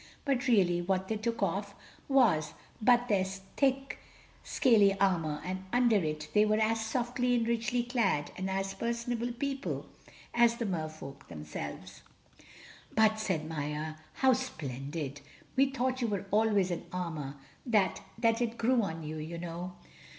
But 0.25 0.47
really 0.47 0.81
what 0.81 1.07
they 1.09 1.15
took 1.17 1.43
off 1.43 1.75
was 2.07 2.55
but 2.81 3.07
their 3.07 3.23
thick 3.23 3.99
scaly 4.43 4.99
armor, 4.99 5.39
and 5.45 5.63
under 5.71 5.97
it 5.97 6.27
they 6.33 6.43
were 6.43 6.57
as 6.59 6.83
softly 6.83 7.35
and 7.35 7.47
richly 7.47 7.83
clad, 7.83 8.31
and 8.35 8.49
as 8.49 8.73
personable 8.73 9.31
people 9.31 9.85
as 10.33 10.55
the 10.55 10.65
Mer 10.65 10.89
Folk 10.89 11.27
themselves. 11.27 12.01
"But," 12.95 13.19
said 13.19 13.47
Maia, 13.47 13.93
"how 14.13 14.33
splendid! 14.33 15.21
We 15.55 15.69
thought 15.69 16.01
you 16.01 16.07
were 16.07 16.25
always 16.31 16.71
in 16.71 16.87
armor—that—that 16.91 18.41
it 18.41 18.57
grew 18.57 18.81
on 18.81 19.03
you, 19.03 19.17
you 19.17 19.37
know." 19.37 19.73